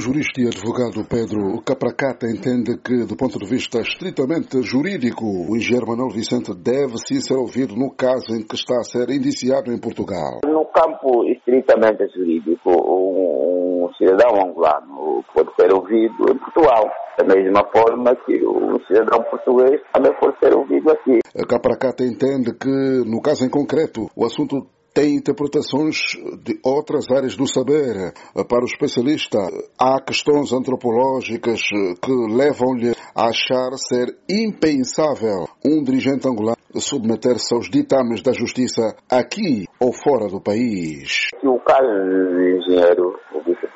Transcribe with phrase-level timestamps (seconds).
[0.00, 5.54] O jurista e advogado Pedro Capracata entende que, do ponto de vista estritamente jurídico, o
[5.54, 9.70] engenheiro Manuel Vicente deve sim ser ouvido no caso em que está a ser indiciado
[9.70, 10.40] em Portugal.
[10.46, 16.88] No campo estritamente jurídico, um, cidadão angolano pode ser ouvido em Portugal.
[17.18, 21.18] Da mesma forma que o cidadão português também pode ser ouvido aqui.
[21.46, 25.98] Capracata entende que, no caso em concreto, o assunto tem interpretações
[26.42, 28.12] de outras áreas do saber.
[28.48, 29.38] Para o especialista,
[29.78, 31.60] há questões antropológicas
[32.02, 39.66] que levam-lhe a achar ser impensável um dirigente angolano submeter-se aos ditames da justiça aqui
[39.80, 41.28] ou fora do país.
[41.42, 43.69] O caso do engenheiro, o vice-presidente,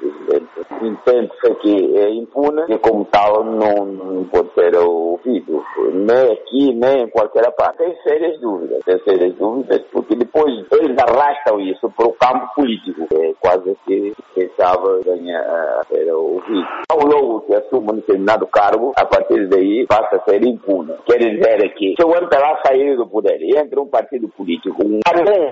[0.86, 5.62] entende-se que é impune e como tal não, não pode ser ouvido,
[5.92, 7.78] nem aqui, nem em qualquer parte.
[7.78, 13.06] Tem sérias dúvidas, tem sérias dúvidas, porque depois eles arrastam isso para o campo político.
[13.14, 16.66] É quase que pensava ganhar ser ouvido.
[16.88, 20.92] Ao logo que assume um determinado cargo, a partir daí passa a ser impune.
[21.06, 25.00] Quer dizer que se o lá sair do poder e entra um partido político, um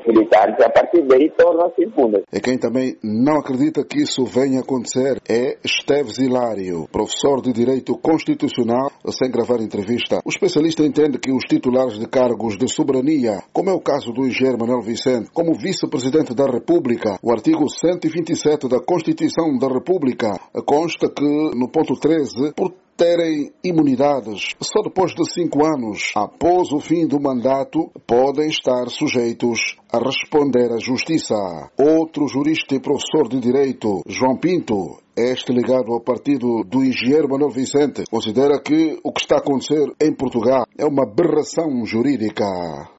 [0.07, 2.23] militar, a partir daí torna-se impune.
[2.33, 7.53] E quem também não acredita que isso venha a acontecer é Esteves Hilário, professor de
[7.53, 10.21] Direito Constitucional, sem gravar entrevista.
[10.25, 14.27] O especialista entende que os titulares de cargos de soberania, como é o caso do
[14.27, 21.09] engenheiro Manuel Vicente, como vice-presidente da República, o artigo 127 da Constituição da República consta
[21.09, 21.25] que,
[21.57, 27.21] no ponto 13, por terem imunidades só depois de cinco anos após o fim do
[27.21, 31.35] mandato podem estar sujeitos a responder à justiça.
[31.79, 37.51] Outro jurista e professor de direito, João Pinto, este ligado ao partido do engenheiro Manuel
[37.51, 42.45] Vicente, considera que o que está a acontecer em Portugal é uma aberração jurídica.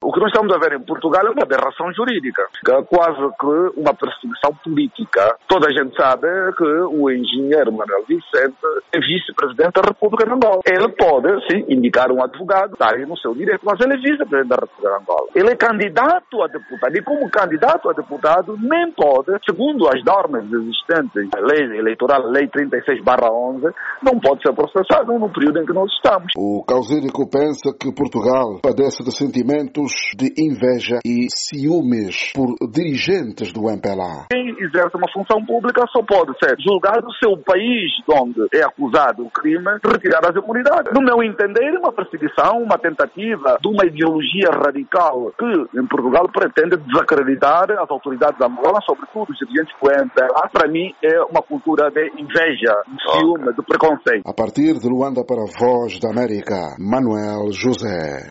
[0.00, 3.18] O que nós estamos a ver em Portugal é uma aberração jurídica, que é quase
[3.18, 5.36] que uma perseguição política.
[5.48, 8.62] Toda a gente sabe que o engenheiro Manuel Vicente
[8.94, 10.60] é vice-presidente da República de Angola.
[10.66, 14.48] Ele pode, sim, indicar um advogado, está aí no seu direito, mas ele é vice-presidente
[14.48, 15.28] da República de Angola.
[15.34, 20.44] Ele é candidato a deputado e como candidato a deputado nem pode, segundo as normas
[20.44, 23.72] existentes, a lei eleitoral Eleitoral, Lei 36-11,
[24.02, 26.32] não pode ser processado no período em que nós estamos.
[26.36, 33.70] O Causídico pensa que Portugal padece de sentimentos de inveja e ciúmes por dirigentes do
[33.70, 34.26] MPLA.
[34.30, 39.24] Quem exerce uma função pública só pode ser julgado se o país onde é acusado
[39.24, 40.92] o crime retirar as imunidades.
[40.92, 46.76] No meu entender, uma perseguição, uma tentativa de uma ideologia radical que em Portugal pretende
[46.76, 50.48] desacreditar as autoridades angolanas, sobretudo os dirigentes do MPLA.
[50.52, 54.28] Para mim, é uma cultura de inveja, de ciúme, de preconceito.
[54.28, 58.22] A partir de Luanda para a Voz da América, Manuel José.